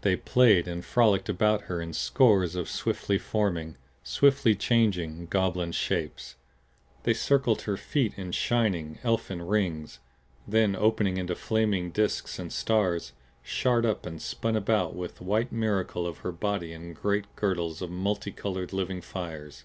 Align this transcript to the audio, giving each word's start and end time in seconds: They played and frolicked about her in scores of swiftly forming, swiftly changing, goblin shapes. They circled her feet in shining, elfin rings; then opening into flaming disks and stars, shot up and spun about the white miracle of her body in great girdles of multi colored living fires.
They 0.00 0.16
played 0.16 0.66
and 0.66 0.82
frolicked 0.82 1.28
about 1.28 1.64
her 1.64 1.82
in 1.82 1.92
scores 1.92 2.54
of 2.56 2.66
swiftly 2.66 3.18
forming, 3.18 3.76
swiftly 4.02 4.54
changing, 4.54 5.26
goblin 5.26 5.70
shapes. 5.72 6.36
They 7.02 7.12
circled 7.12 7.60
her 7.68 7.76
feet 7.76 8.14
in 8.16 8.32
shining, 8.32 8.98
elfin 9.04 9.42
rings; 9.42 9.98
then 10.48 10.74
opening 10.76 11.18
into 11.18 11.34
flaming 11.34 11.90
disks 11.90 12.38
and 12.38 12.50
stars, 12.50 13.12
shot 13.42 13.84
up 13.84 14.06
and 14.06 14.22
spun 14.22 14.56
about 14.56 14.94
the 15.16 15.24
white 15.24 15.52
miracle 15.52 16.06
of 16.06 16.20
her 16.20 16.32
body 16.32 16.72
in 16.72 16.94
great 16.94 17.26
girdles 17.36 17.82
of 17.82 17.90
multi 17.90 18.32
colored 18.32 18.72
living 18.72 19.02
fires. 19.02 19.64